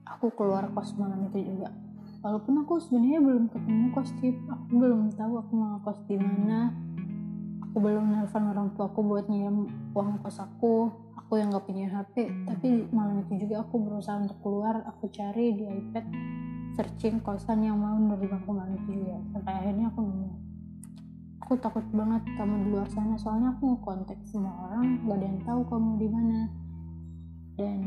aku 0.06 0.30
keluar 0.38 0.70
kos 0.70 0.94
malam 0.94 1.26
itu 1.26 1.42
juga. 1.42 1.75
Walaupun 2.22 2.54
aku 2.62 2.78
sebenarnya 2.78 3.18
belum 3.18 3.50
ketemu 3.50 3.87
kos 3.99 4.14
tip. 4.22 4.38
Aku 4.46 4.78
belum 4.78 5.11
tahu 5.11 5.42
aku 5.42 5.52
mau 5.58 5.82
kos 5.82 5.99
di 6.06 6.14
mana. 6.22 6.70
Aku 7.66 7.82
belum 7.82 8.14
nelfon 8.14 8.46
orang 8.46 8.70
tua 8.78 8.87
aku 8.87 9.02
buat 9.02 9.26
nyiram 9.26 9.66
uang 9.99 10.22
kos 10.22 10.38
aku 10.38 11.01
aku 11.33 11.41
yang 11.41 11.49
nggak 11.49 11.65
punya 11.65 11.89
HP 11.89 12.29
tapi 12.45 12.93
malam 12.93 13.25
itu 13.25 13.49
juga 13.49 13.65
aku 13.65 13.81
berusaha 13.81 14.21
untuk 14.21 14.37
keluar 14.45 14.85
aku 14.85 15.09
cari 15.09 15.57
di 15.57 15.65
iPad 15.65 16.05
searching 16.77 17.25
kosan 17.25 17.65
yang 17.65 17.81
mau 17.81 17.97
menerima 17.97 18.37
aku 18.45 18.53
malam 18.53 18.77
itu 18.77 19.01
juga 19.01 19.17
sampai 19.33 19.53
akhirnya 19.65 19.89
aku 19.89 20.05
nemu. 20.05 20.29
Aku 21.41 21.57
takut 21.57 21.89
banget 21.89 22.21
kamu 22.37 22.55
di 22.61 22.67
luar 22.69 22.85
sana 22.93 23.17
soalnya 23.17 23.57
aku 23.57 23.81
kontak 23.81 24.21
semua 24.29 24.53
orang 24.61 25.01
gak 25.09 25.17
ada 25.17 25.25
yang 25.25 25.41
tahu 25.41 25.61
kamu 25.73 25.91
di 25.97 26.09
mana. 26.12 26.41
Dan 27.57 27.81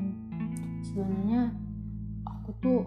sebenarnya 0.82 1.54
aku 2.26 2.50
tuh 2.66 2.82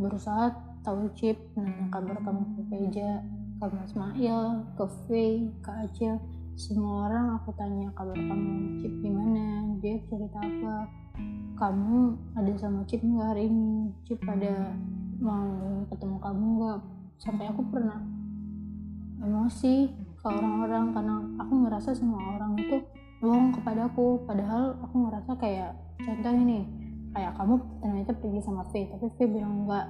berusaha 0.00 0.56
tahu 0.80 1.04
chip 1.20 1.36
nanya 1.52 1.92
kabar 1.92 2.16
kamu 2.24 2.48
ke 2.48 2.60
Veja 2.72 3.20
ke 3.60 3.66
Mas 3.68 3.92
Mail 3.92 4.64
ke 4.72 4.84
V 4.88 5.08
ke 5.60 5.68
Acil 5.84 6.16
semua 6.54 7.10
orang 7.10 7.34
aku 7.34 7.50
tanya 7.58 7.90
kabar 7.98 8.14
kamu 8.14 8.78
chip 8.78 8.94
di 9.02 9.10
mana 9.10 9.74
dia 9.82 9.98
cerita 10.06 10.38
apa? 10.38 10.86
Kamu 11.58 12.14
ada 12.38 12.52
sama 12.54 12.86
chip 12.86 13.02
nggak 13.02 13.26
hari 13.34 13.50
ini? 13.50 13.90
Chip 14.06 14.22
ada 14.22 14.70
mau 15.18 15.82
ketemu 15.90 16.16
kamu 16.22 16.44
nggak? 16.62 16.80
Sampai 17.18 17.50
aku 17.50 17.62
pernah 17.74 17.98
emosi 19.18 19.90
ke 20.14 20.26
orang-orang 20.30 20.94
karena 20.94 21.16
aku 21.42 21.52
ngerasa 21.66 21.90
semua 21.90 22.22
orang 22.38 22.54
itu 22.54 22.78
bohong 23.18 23.50
kepadaku 23.56 24.22
padahal 24.28 24.78
aku 24.78 24.94
ngerasa 25.08 25.32
kayak 25.40 25.70
contohnya 25.96 26.44
nih 26.44 26.64
kayak 27.14 27.32
kamu 27.38 27.54
ternyata 27.80 28.12
pergi 28.18 28.40
sama 28.42 28.62
V 28.68 28.72
tapi 28.90 29.06
V 29.10 29.18
bilang 29.30 29.64
enggak 29.64 29.86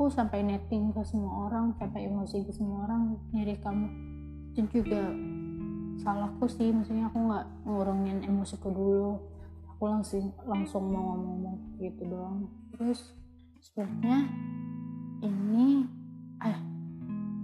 aku 0.00 0.08
sampai 0.08 0.40
netting 0.44 0.96
ke 0.96 1.02
semua 1.04 1.48
orang 1.48 1.76
sampai 1.76 2.08
emosi 2.08 2.46
ke 2.46 2.52
semua 2.56 2.88
orang 2.88 3.20
nyari 3.36 3.52
kamu. 3.60 3.88
Itu 4.56 4.80
juga 4.80 5.12
salahku 6.00 6.48
sih 6.48 6.72
maksudnya 6.72 7.12
aku 7.12 7.28
nggak 7.28 7.46
ngurungin 7.68 8.24
emosiku 8.24 8.72
dulu. 8.72 9.20
Aku 9.76 9.84
langsung 9.88 10.32
langsung 10.48 10.88
mau 10.88 11.16
ngomong 11.16 11.76
gitu 11.76 12.08
doang. 12.08 12.48
Terus 12.72 13.12
sebenarnya 13.60 14.28
ini 15.20 15.84
ah 16.40 16.56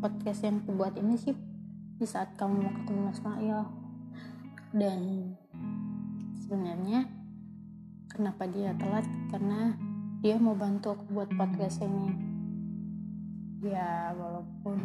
podcast 0.00 0.40
yang 0.48 0.64
aku 0.64 0.72
buat 0.72 0.96
ini 0.96 1.20
sih 1.20 1.36
di 1.96 2.06
saat 2.08 2.32
kamu 2.40 2.64
mau 2.64 2.72
ketemu 2.80 3.00
Mas 3.08 3.20
Mail 3.24 3.60
dan 4.72 5.00
sebenarnya 6.44 7.08
kenapa 8.08 8.48
dia 8.48 8.72
telat? 8.76 9.04
Karena 9.28 9.76
dia 10.24 10.40
mau 10.40 10.56
bantu 10.56 10.96
aku 10.96 11.04
buat 11.12 11.28
podcast 11.36 11.84
ini. 11.84 12.12
Ya 13.64 14.12
walaupun 14.16 14.80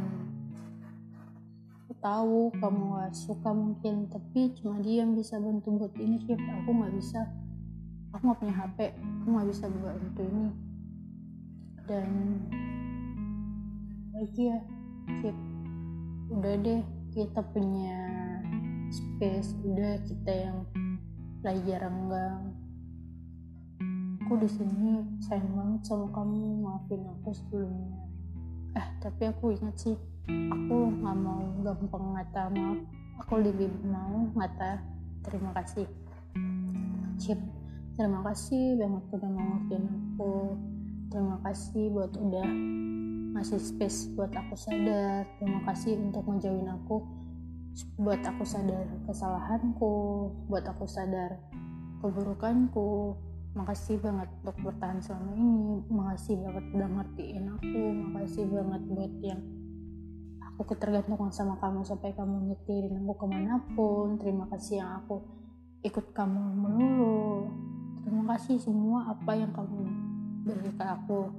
tahu 2.01 2.49
kamu 2.57 2.97
gak 2.97 3.13
suka 3.13 3.53
mungkin 3.53 4.09
tapi 4.09 4.49
cuma 4.57 4.81
dia 4.81 5.05
yang 5.05 5.13
bisa 5.13 5.37
bantu 5.37 5.77
buat 5.77 5.93
ini 6.01 6.17
sih 6.25 6.33
aku 6.33 6.69
nggak 6.73 6.93
bisa. 6.97 7.21
Aku 8.11 8.21
nggak 8.27 8.39
punya 8.43 8.55
HP 8.57 8.77
aku 8.97 9.27
nggak 9.29 9.47
bisa 9.53 9.65
bantu 9.69 10.21
ini. 10.25 10.47
Dan 11.85 12.09
lagi 14.11 14.41
ya 14.49 14.59
skip 15.07 15.37
udah 16.33 16.53
deh 16.59 16.81
kita 17.13 17.41
punya 17.53 17.99
space. 18.89 19.53
Udah 19.61 20.01
kita 20.01 20.31
yang 20.33 20.57
lagi 21.45 21.71
renggang 21.77 22.53
aku 24.25 24.41
di 24.41 24.49
sini 24.49 25.05
sayang 25.21 25.53
banget 25.53 25.81
sama 25.85 26.09
kamu. 26.09 26.65
Maafin 26.65 27.05
aku 27.05 27.29
sebelumnya. 27.29 28.09
Eh 28.73 28.87
tapi 28.99 29.29
aku 29.29 29.53
ingat 29.53 29.77
sih 29.77 29.95
aku 30.51 30.77
nggak 30.99 31.17
mau 31.17 31.43
gampang 31.63 32.05
ngata 32.17 32.43
maaf. 32.51 32.79
Aku 33.25 33.33
lebih 33.37 33.69
mau 33.85 34.27
ngata 34.33 34.81
terima 35.21 35.53
kasih. 35.57 35.87
Cip 37.21 37.39
terima 37.95 38.25
kasih 38.25 38.79
banget 38.79 39.03
udah 39.13 39.29
mau 39.29 39.45
ngertiin 39.55 39.85
aku. 39.87 40.33
Terima 41.11 41.37
kasih 41.43 41.83
buat 41.91 42.11
udah 42.15 42.47
ngasih 43.37 43.59
space 43.59 44.11
buat 44.15 44.31
aku 44.33 44.55
sadar. 44.57 45.27
Terima 45.39 45.61
kasih 45.69 45.99
untuk 45.99 46.25
ngejauhin 46.27 46.71
aku 46.71 47.03
buat 47.95 48.19
aku 48.19 48.43
sadar 48.43 48.83
kesalahanku 49.07 50.27
buat 50.51 50.67
aku 50.67 50.83
sadar 50.87 51.39
keburukanku. 52.01 53.15
Makasih 53.51 53.99
banget 53.99 54.31
untuk 54.41 54.57
bertahan 54.63 55.03
selama 55.03 55.35
ini. 55.35 55.83
Makasih 55.91 56.39
banget 56.39 56.65
udah 56.71 56.89
ngertiin 56.99 57.45
aku. 57.51 57.83
Makasih 58.07 58.45
banget 58.47 58.81
buat 58.87 59.13
yang 59.19 59.41
aku 60.61 60.77
ketergantungan 60.77 61.33
sama 61.33 61.57
kamu 61.57 61.81
sampai 61.81 62.13
kamu 62.13 62.53
nyetirin 62.53 63.01
aku 63.01 63.17
ke 63.17 63.25
mana 63.25 63.57
pun. 63.73 64.13
Terima 64.21 64.45
kasih 64.45 64.77
yang 64.77 65.01
aku 65.01 65.17
ikut 65.81 66.13
kamu 66.13 66.37
melulu. 66.37 67.49
Terima 68.05 68.29
kasih 68.29 68.61
semua 68.61 69.09
apa 69.09 69.33
yang 69.33 69.49
kamu 69.57 69.81
beri 70.45 70.69
ke 70.69 70.85
aku. 70.85 71.33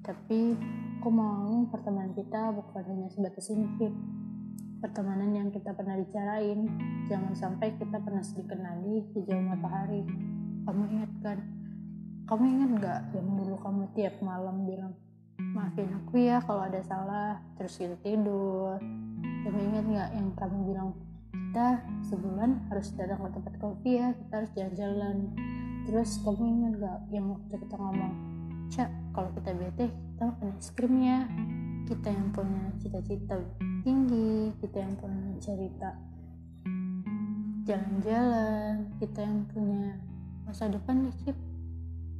Tapi 0.00 0.56
aku 0.96 1.08
mau 1.12 1.68
pertemanan 1.68 2.16
kita 2.16 2.48
bukan 2.56 2.80
hanya 2.88 3.12
sebatas 3.12 3.44
ini 3.52 3.92
pertemanan 4.80 5.36
yang 5.36 5.52
kita 5.52 5.76
pernah 5.76 6.00
bicarain 6.00 6.64
jangan 7.12 7.36
sampai 7.36 7.76
kita 7.76 8.00
pernah 8.00 8.24
dikenali 8.24 9.04
di 9.12 9.20
jauh 9.20 9.44
matahari. 9.44 10.00
Kamu 10.64 10.82
ingat 10.96 11.12
kan? 11.20 11.38
Kamu 12.24 12.44
ingat 12.56 12.70
nggak 12.72 13.00
yang 13.20 13.28
dulu 13.36 13.60
kamu 13.60 13.84
tiap 13.92 14.16
malam 14.24 14.64
bilang 14.64 14.96
maafin 15.80 15.96
aku 15.96 16.14
ya 16.20 16.36
kalau 16.44 16.62
ada 16.68 16.80
salah 16.84 17.40
terus 17.56 17.80
kita 17.80 17.96
tidur. 18.04 18.76
Kamu 19.40 19.58
ingat 19.72 19.84
nggak 19.88 20.08
yang 20.12 20.28
kamu 20.36 20.56
bilang 20.68 20.88
kita 21.32 21.80
sebulan 22.12 22.50
harus 22.68 22.92
datang 22.92 23.24
ke 23.24 23.30
tempat 23.40 23.54
kopi 23.56 23.90
ya 23.96 24.12
kita 24.12 24.32
harus 24.36 24.50
jalan-jalan. 24.52 25.16
Terus 25.88 26.10
kamu 26.20 26.42
ingat 26.44 26.72
nggak 26.76 26.98
yang 27.16 27.26
waktu 27.32 27.54
kita 27.56 27.76
ngomong 27.80 28.12
cak 28.68 28.90
kalau 29.16 29.30
kita 29.32 29.50
bete 29.56 29.86
kita 29.88 30.22
makan 30.28 30.52
es 30.60 30.68
krim 30.76 30.94
ya. 31.00 31.18
Kita 31.88 32.08
yang 32.12 32.28
punya 32.30 32.62
cita-cita 32.76 33.34
tinggi 33.80 34.52
kita 34.60 34.84
yang 34.84 34.94
punya 35.00 35.32
cerita 35.40 35.90
jalan-jalan 37.64 38.84
kita 39.00 39.24
yang 39.24 39.40
punya 39.48 39.96
masa 40.44 40.68
depan 40.68 41.08
nih 41.08 41.14
Cip 41.24 41.36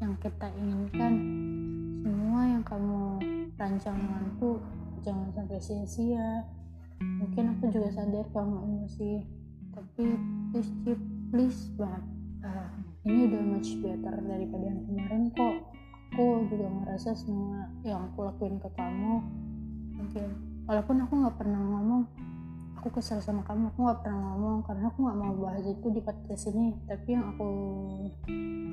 yang 0.01 0.17
kita 0.17 0.49
inginkan. 0.57 1.13
Semua 2.01 2.43
yang 2.49 2.65
kamu 2.65 3.40
rancang 3.61 4.01
denganku 4.01 4.57
jangan 5.05 5.29
sampai 5.37 5.61
sia-sia. 5.61 6.49
Mungkin 7.01 7.57
aku 7.57 7.69
juga 7.69 7.93
sadar 7.93 8.25
kamu 8.33 8.57
emosi. 8.65 9.13
Tapi 9.77 10.05
please 10.53 10.73
Cip 10.89 11.01
please 11.29 11.61
banget. 11.77 12.05
Uh, 12.41 12.73
ini 13.05 13.29
udah 13.29 13.43
much 13.45 13.71
better 13.85 14.17
daripada 14.25 14.65
yang 14.65 14.81
kemarin 14.89 15.23
kok. 15.37 15.57
Aku 16.11 16.49
juga 16.49 16.67
merasa 16.73 17.13
semua 17.13 17.69
yang 17.85 18.11
aku 18.11 18.27
lakuin 18.27 18.59
ke 18.59 18.67
kamu 18.75 19.23
mungkin 20.01 20.33
walaupun 20.65 20.97
aku 21.05 21.13
nggak 21.23 21.37
pernah 21.39 21.61
ngomong 21.61 22.03
aku 22.81 22.89
kesel 22.97 23.21
sama 23.21 23.45
kamu. 23.45 23.69
Aku 23.77 23.85
nggak 23.85 24.01
pernah 24.01 24.21
ngomong 24.33 24.65
karena 24.65 24.89
aku 24.89 24.99
nggak 25.05 25.19
mau 25.21 25.35
bahas 25.37 25.65
itu 25.69 25.87
di 25.93 26.01
podcast 26.01 26.49
ini. 26.51 26.81
Tapi 26.89 27.09
yang 27.13 27.25
aku 27.37 27.49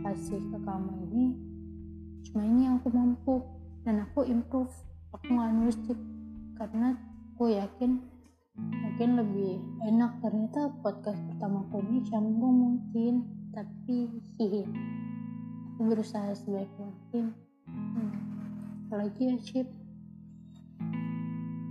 kasih 0.08 0.40
ke 0.40 0.58
kamu 0.64 0.92
ini 1.12 1.26
cuma 2.28 2.44
ini 2.44 2.68
yang 2.68 2.80
aku 2.80 2.92
mampu 2.92 3.57
dan 3.88 4.04
aku 4.04 4.28
improve. 4.28 4.76
Aku 5.16 5.32
nggak 5.32 5.56
nulis 5.56 5.80
tip 5.88 5.96
karena 6.60 7.00
aku 7.32 7.56
yakin 7.56 8.04
mungkin 8.60 9.10
lebih 9.16 9.64
enak. 9.88 10.20
Ternyata 10.20 10.76
podcast 10.84 11.24
pertama 11.24 11.64
aku 11.64 11.80
ini 11.88 12.04
canggung 12.04 12.56
mungkin 12.60 13.24
tapi 13.56 14.12
hihi 14.36 14.68
aku 15.72 15.82
berusaha 15.88 16.36
sebaik 16.36 16.68
mungkin. 16.76 17.32
Hmm. 17.68 18.16
apalagi 18.88 19.28
ya 19.28 19.36
Chip 19.44 19.68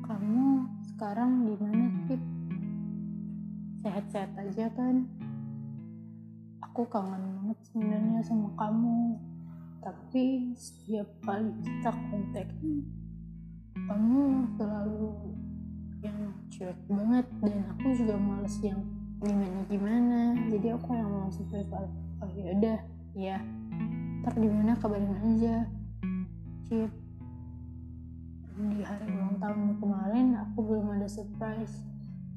kamu 0.04 0.68
sekarang 0.92 1.48
gimana 1.48 1.88
sih 2.04 2.20
sehat-sehat 3.84 4.32
aja 4.40 4.72
kan? 4.72 5.04
Aku 6.64 6.84
kangen 6.88 7.24
banget 7.40 7.58
sebenarnya 7.72 8.20
sama 8.24 8.52
kamu 8.60 9.16
tapi 9.86 10.50
setiap 10.58 11.06
kali 11.22 11.54
kita 11.62 11.94
kontak 12.10 12.50
kamu 13.86 14.50
selalu 14.58 15.14
yang 16.02 16.34
cuek 16.50 16.78
banget. 16.90 17.26
Dan 17.38 17.62
aku 17.70 17.86
juga 17.94 18.18
males 18.18 18.56
yang 18.66 18.82
gimana 19.22 19.62
gimana. 19.70 20.20
Jadi 20.50 20.74
aku 20.74 20.90
yang 20.90 21.10
langsung 21.14 21.46
prefer 21.46 21.86
oh 22.18 22.30
ya 22.34 22.50
udah. 22.58 22.80
Ya 23.14 23.38
ntar 24.26 24.34
gimana 24.34 24.74
kabarin 24.74 25.14
aja. 25.22 25.70
Cip. 26.66 26.90
Di 28.58 28.82
hari 28.82 29.06
ulang 29.06 29.38
tahun 29.38 29.78
kemarin 29.78 30.34
aku 30.34 30.66
belum 30.66 30.98
ada 30.98 31.06
surprise. 31.06 31.86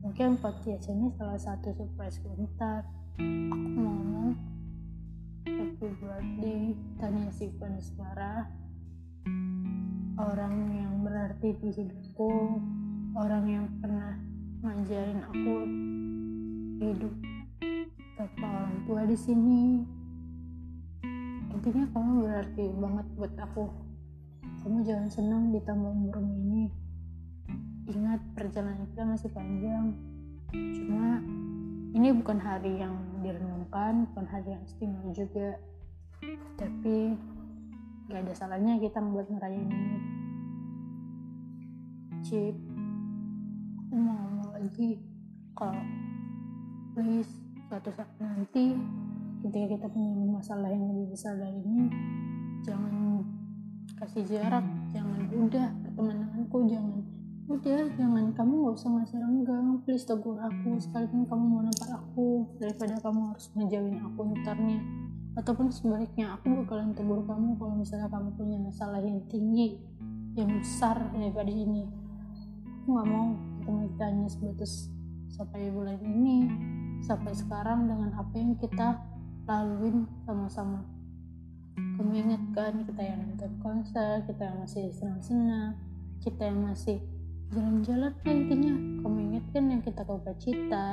Mungkin 0.06 0.38
podcast 0.38 0.86
ini 0.86 1.10
salah 1.18 1.42
satu 1.42 1.74
surprise 1.74 2.22
ntar 2.22 2.86
aku 3.18 3.58
mau 3.74 4.38
happy 5.80 5.96
birthday 6.04 6.76
Tania 7.00 7.32
Sivan 7.32 7.80
Asmara 7.80 8.52
orang 10.20 10.76
yang 10.76 11.08
berarti 11.08 11.56
di 11.56 11.72
hidupku 11.72 12.60
orang 13.16 13.48
yang 13.48 13.66
pernah 13.80 14.20
ngajarin 14.60 15.24
aku 15.24 15.56
hidup 16.84 17.16
tanpa 18.20 18.48
orang 18.60 18.78
tua 18.92 19.08
di 19.08 19.16
sini. 19.16 19.64
Intinya 21.56 21.88
kamu 21.96 22.28
berarti 22.28 22.66
banget 22.76 23.08
buat 23.16 23.34
aku. 23.40 23.72
Kamu 24.60 24.84
jangan 24.84 25.08
senang 25.08 25.56
ditambah 25.56 25.96
umur 25.96 26.20
ini. 26.20 26.68
Ingat 27.88 28.20
perjalanan 28.36 28.84
kita 28.84 29.08
masih 29.08 29.32
panjang. 29.32 29.96
Cuma 30.52 31.24
ini 31.96 32.12
bukan 32.12 32.36
hari 32.36 32.84
yang 32.84 33.00
direnungkan 33.24 34.12
bukan 34.12 34.28
hari 34.28 34.60
yang 34.60 34.64
istimewa 34.68 35.08
juga 35.16 35.56
tapi 36.60 37.16
gak 38.10 38.26
ada 38.26 38.34
salahnya 38.36 38.76
kita 38.82 39.00
membuat 39.00 39.32
ngerayain 39.32 39.70
Cip 42.20 42.56
aku 43.90 43.96
mau 43.96 44.14
ngomong 44.22 44.54
lagi. 44.54 45.02
Kalau 45.58 45.82
please 46.94 47.32
suatu 47.66 47.90
saat 47.96 48.12
nanti 48.22 48.78
ketika 49.42 49.66
kita 49.66 49.88
punya 49.90 50.14
masalah 50.30 50.70
yang 50.70 50.94
lebih 50.94 51.16
besar 51.16 51.34
dari 51.40 51.58
ini 51.58 51.90
jangan 52.62 53.24
kasih 53.98 54.28
jarak 54.30 54.62
jangan 54.94 55.26
udah 55.32 55.74
pertemananku 55.82 56.70
jangan 56.70 57.02
udah 57.50 57.82
jangan. 57.98 58.26
Kamu 58.36 58.54
nggak 58.62 58.76
usah 58.78 58.90
ngasih 58.94 59.18
renggang. 59.26 59.68
Please 59.88 60.06
tegur 60.06 60.38
aku 60.38 60.78
sekalipun 60.78 61.26
kamu 61.26 61.44
mau 61.50 61.62
nampar 61.66 61.98
aku 61.98 62.46
daripada 62.62 62.94
kamu 63.02 63.34
harus 63.34 63.48
ngejauhin 63.58 63.98
aku 64.06 64.20
ntarnya 64.38 65.09
ataupun 65.38 65.70
sebaliknya 65.70 66.34
aku 66.38 66.64
bakalan 66.64 66.96
tegur 66.98 67.22
kamu 67.26 67.58
kalau 67.60 67.76
misalnya 67.78 68.10
kamu 68.10 68.30
punya 68.34 68.58
masalah 68.58 69.02
yang 69.04 69.22
tinggi 69.30 69.78
yang 70.34 70.50
besar 70.58 70.98
daripada 71.14 71.52
ini. 71.52 71.86
Aku 72.82 72.98
nggak 72.98 73.08
mau 73.08 73.28
kita 73.86 74.04
hanya 74.10 74.28
sebatas 74.32 74.90
sampai 75.30 75.70
bulan 75.70 76.02
ini 76.02 76.50
sampai 77.06 77.32
sekarang 77.38 77.86
dengan 77.86 78.12
apa 78.18 78.34
yang 78.34 78.58
kita 78.58 78.98
laluin 79.46 80.10
sama-sama. 80.26 80.82
Kamu 81.78 82.12
ingat 82.16 82.44
kan 82.56 82.74
kita 82.84 83.02
yang 83.04 83.20
nonton 83.28 83.54
konser 83.62 84.26
kita 84.26 84.50
yang 84.50 84.58
masih 84.66 84.90
senang-senang 84.96 85.78
kita 86.20 86.52
yang 86.52 86.60
masih 86.68 87.00
jalan-jalan. 87.52 88.12
Lah 88.12 88.34
intinya 88.34 88.74
kamu 89.04 89.18
ingat 89.32 89.46
kan 89.56 89.64
yang 89.72 89.82
kita 89.84 90.02
ke 90.04 90.34
Cita 90.40 90.90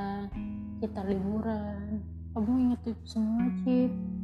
kita 0.79 1.01
liburan. 1.09 2.05
Kamu 2.37 2.53
ingat 2.69 2.81
itu 2.85 3.03
semua 3.09 3.49
Cip 3.65 4.16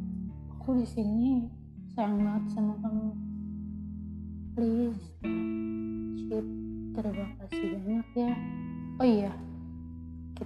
aku 0.63 0.79
di 0.79 0.87
sini 0.87 1.43
sayang 1.91 2.23
banget 2.23 2.55
sama 2.55 2.71
kamu. 2.79 3.11
Please 4.55 5.03
Cip 6.23 6.47
terima 6.95 7.27
kasih 7.35 7.83
banyak 7.83 8.07
ya. 8.15 8.31
Oh 8.95 9.03
iya 9.03 9.35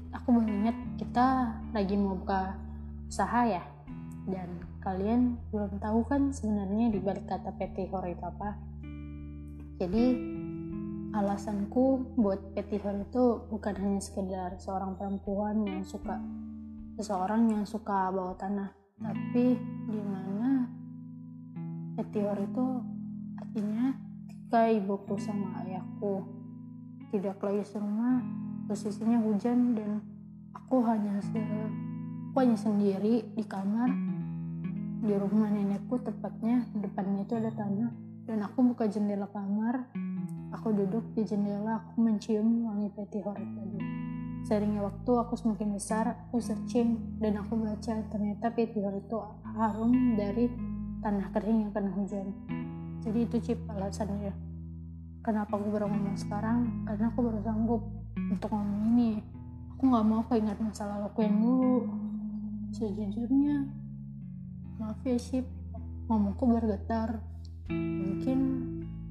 aku 0.09 0.33
baru 0.33 0.49
ingat 0.49 0.73
kita 0.97 1.53
lagi 1.69 1.93
mau 2.01 2.17
buka 2.17 2.57
usaha 3.05 3.45
ya. 3.45 3.61
Dan 4.25 4.57
kalian 4.81 5.37
belum 5.53 5.77
tahu 5.77 6.01
kan 6.09 6.33
sebenarnya 6.33 6.89
di 6.89 6.97
balik 6.97 7.29
kata 7.29 7.53
PT 7.53 7.85
Hor 7.93 8.09
itu 8.09 8.25
apa. 8.25 8.57
Jadi 9.77 10.05
alasanku 11.13 12.17
buat 12.17 12.57
PT 12.57 12.81
Hor 12.81 13.05
itu 13.05 13.45
bukan 13.53 13.75
hanya 13.85 14.01
sekedar 14.01 14.57
seorang 14.57 14.97
perempuan 14.97 15.61
yang 15.61 15.85
suka 15.85 16.17
seseorang 16.97 17.53
yang 17.53 17.69
suka 17.69 18.09
bawa 18.09 18.33
tanah 18.33 18.73
tapi 18.97 19.76
di 19.87 20.01
mana 20.03 20.67
PT 21.95 22.13
Hor 22.27 22.39
itu 22.43 22.65
artinya 23.39 23.95
ketika 24.27 24.67
ibuku 24.67 25.15
sama 25.15 25.63
ayahku 25.63 26.27
tidak 27.15 27.39
lagi 27.39 27.63
serumah 27.63 28.19
posisinya 28.67 29.15
hujan 29.23 29.79
dan 29.79 30.03
aku 30.51 30.83
hanya 30.83 31.23
se 31.23 31.39
aku 31.39 32.37
hanya 32.43 32.59
sendiri 32.59 33.23
di 33.31 33.43
kamar. 33.47 33.87
Di 34.97 35.13
rumah 35.15 35.47
nenekku 35.47 36.03
tepatnya 36.03 36.67
depannya 36.75 37.23
itu 37.23 37.39
ada 37.39 37.51
tanah 37.55 37.91
dan 38.27 38.43
aku 38.43 38.75
buka 38.75 38.91
jendela 38.91 39.31
kamar. 39.31 39.87
Aku 40.51 40.75
duduk 40.75 41.15
di 41.15 41.23
jendela 41.23 41.79
aku 41.79 42.03
mencium 42.03 42.67
wangi 42.67 42.91
petihor 42.91 43.39
tadi 43.39 43.79
Seringnya 44.47 44.79
waktu 44.79 45.11
aku 45.11 45.35
semakin 45.35 45.75
besar, 45.75 46.07
aku 46.07 46.39
searching 46.39 47.19
dan 47.19 47.35
aku 47.35 47.59
baca 47.59 47.99
ternyata 48.07 48.47
petihor 48.47 48.95
itu 48.95 49.19
harum 49.43 50.15
dari 50.15 50.47
tanah 51.03 51.35
kering 51.35 51.67
yang 51.67 51.71
kena 51.75 51.91
hujan. 51.91 52.31
Jadi 53.03 53.27
itu 53.27 53.43
cip 53.43 53.59
alasannya. 53.67 54.31
Kenapa 55.19 55.59
aku 55.59 55.67
baru 55.67 55.91
ngomong 55.91 56.15
sekarang? 56.15 56.87
Karena 56.87 57.11
aku 57.11 57.27
baru 57.27 57.43
sanggup 57.43 57.91
untuk 58.15 58.47
ngomong 58.55 58.95
ini. 58.95 59.19
Aku 59.75 59.83
nggak 59.83 60.05
mau 60.07 60.23
keingat 60.31 60.55
masa 60.63 60.95
lalu 60.95 61.11
aku 61.11 61.19
yang 61.27 61.37
dulu. 61.43 61.77
Sejujurnya, 62.71 63.67
maaf 64.79 65.03
ya 65.03 65.19
Cip, 65.19 65.43
ngomongku 66.07 66.47
bergetar. 66.47 67.19
Mungkin 67.67 68.39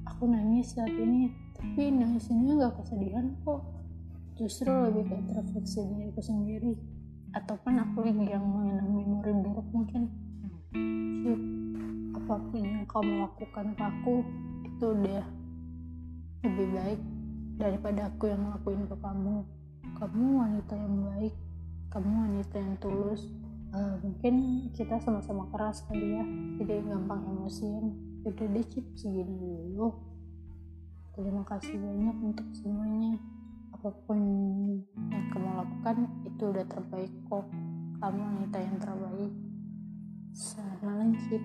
aku 0.01 0.25
nangis 0.25 0.73
saat 0.73 0.89
ini, 0.89 1.29
tapi 1.53 1.93
nangisnya 1.93 2.57
nggak 2.57 2.73
kesedihan 2.81 3.37
kok 3.45 3.76
justru 4.37 4.69
lebih 4.69 5.09
ke 5.09 5.15
introspeksi 5.17 5.81
diriku 5.83 6.21
sendiri. 6.21 6.73
Ataupun 7.35 7.73
aku 7.81 8.07
yang 8.07 8.45
mengenang 8.45 8.89
memori 8.89 9.33
buruk 9.33 9.67
mungkin. 9.73 10.09
Shit, 11.25 11.41
apa 12.15 12.35
pun 12.39 12.61
yang 12.61 12.85
kamu 12.87 13.13
lakukan 13.27 13.67
ke 13.75 13.83
aku 13.83 14.15
itu 14.63 14.85
udah 14.93 15.25
lebih 16.45 16.67
baik 16.71 17.01
daripada 17.57 18.13
aku 18.13 18.29
yang 18.29 18.41
ngelakuin 18.45 18.85
ke 18.85 18.95
kamu. 18.95 19.35
Kamu 19.97 20.25
wanita 20.37 20.73
yang 20.77 20.95
baik 21.09 21.35
kamu 21.87 22.29
wanita 22.29 22.55
yang 22.59 22.75
tulus. 22.77 23.25
Uh, 23.73 23.99
mungkin 23.99 24.67
kita 24.71 24.95
sama-sama 25.03 25.43
keras 25.51 25.83
kali 25.91 26.15
ya 26.15 26.23
jadi 26.61 26.83
gampang 26.87 27.23
emosian. 27.25 27.95
Udah 28.21 28.47
deh 28.47 28.65
cip 28.67 28.85
segini 28.95 29.33
dulu. 29.33 29.95
Terima 31.17 31.41
kasih 31.47 31.75
banyak 31.79 32.17
untuk 32.21 32.47
semuanya 32.53 33.17
apa 33.77 33.93
pun 34.09 34.17
yang 35.13 35.25
kamu 35.29 35.53
lakukan 35.53 36.09
itu 36.25 36.43
udah 36.49 36.65
terbaik 36.65 37.13
kok. 37.29 37.45
Kamu 38.01 38.19
wanita 38.25 38.57
yang 38.57 38.77
terbaik. 38.81 39.33
Malam 40.81 41.13
Cip 41.21 41.43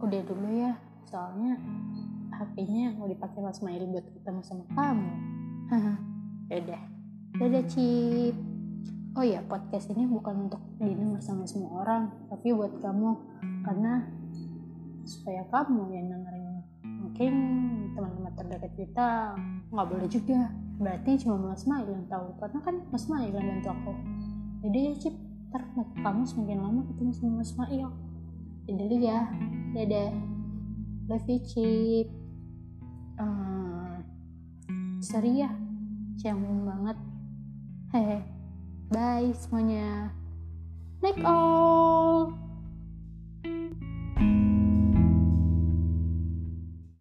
udah 0.00 0.20
dulu 0.24 0.48
ya 0.48 0.72
soalnya 1.04 1.60
HP-nya 2.32 2.96
mau 2.96 3.04
dipakai 3.12 3.44
Mas 3.44 3.60
Mail 3.60 3.84
buat 3.92 4.08
ketemu 4.08 4.40
sama 4.40 4.64
kamu. 4.72 5.12
Udah. 6.48 6.82
Dadah 7.36 7.64
Cip. 7.68 8.34
Oh 9.12 9.24
ya 9.24 9.44
podcast 9.44 9.92
ini 9.92 10.08
bukan 10.08 10.48
untuk 10.48 10.64
didengar 10.80 11.20
sama 11.20 11.44
semua 11.44 11.84
orang 11.84 12.08
tapi 12.32 12.56
buat 12.56 12.72
kamu. 12.80 13.10
Karena 13.68 14.00
supaya 15.04 15.44
kamu 15.52 15.92
yang 15.92 16.08
dengerin. 16.08 16.56
Mungkin 17.04 17.32
teman-teman 17.92 18.32
terdekat 18.32 18.72
kita. 18.80 19.36
Nggak 19.68 19.88
boleh 19.92 20.08
juga 20.08 20.67
berarti 20.78 21.18
cuma 21.26 21.52
Mas 21.52 21.66
Mail 21.66 21.90
yang 21.90 22.06
tahu 22.06 22.38
karena 22.38 22.58
kan 22.62 22.74
Mas 22.88 23.04
Mail 23.10 23.34
yang 23.34 23.46
bantu 23.46 23.68
aku. 23.74 23.92
Jadi 24.66 24.78
ya 24.78 24.92
Cip 24.98 25.14
ntar 25.48 25.64
kamu 26.04 26.22
semakin 26.28 26.58
lama 26.60 26.80
ketemu 26.92 27.10
sama 27.14 27.40
Mas 27.42 27.52
Mail 27.56 27.90
jadi 28.68 28.84
dulu 28.84 28.96
ya. 29.00 29.24
Dadah. 29.72 30.12
Love 31.08 31.24
you 31.24 31.40
Cip. 31.40 32.06
Uh, 33.16 33.96
sorry 35.00 35.40
ya. 35.40 35.48
Canggung 36.20 36.68
banget. 36.68 37.00
Hehe. 37.96 38.18
Bye 38.92 39.32
semuanya. 39.32 40.12
Like 41.00 41.16
all 41.24 42.36